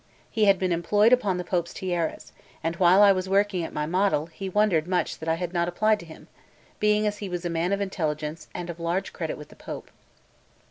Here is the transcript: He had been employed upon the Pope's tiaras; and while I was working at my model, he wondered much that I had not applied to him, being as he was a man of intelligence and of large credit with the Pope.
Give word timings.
He 0.31 0.45
had 0.45 0.57
been 0.57 0.71
employed 0.71 1.13
upon 1.13 1.37
the 1.37 1.43
Pope's 1.43 1.75
tiaras; 1.75 2.33
and 2.63 2.75
while 2.77 3.03
I 3.03 3.11
was 3.11 3.29
working 3.29 3.63
at 3.63 3.71
my 3.71 3.85
model, 3.85 4.25
he 4.25 4.49
wondered 4.49 4.87
much 4.87 5.19
that 5.19 5.29
I 5.29 5.35
had 5.35 5.53
not 5.53 5.67
applied 5.67 5.99
to 5.99 6.07
him, 6.07 6.27
being 6.79 7.05
as 7.05 7.19
he 7.19 7.29
was 7.29 7.45
a 7.45 7.51
man 7.51 7.71
of 7.71 7.81
intelligence 7.81 8.47
and 8.51 8.71
of 8.71 8.79
large 8.79 9.13
credit 9.13 9.37
with 9.37 9.49
the 9.49 9.55
Pope. 9.55 9.91